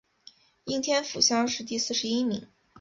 [0.63, 2.47] 应天府乡试第四十一名。